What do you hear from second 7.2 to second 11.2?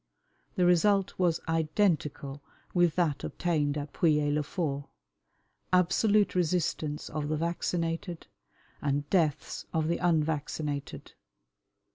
the vaccinated and deaths of the unvaccinated.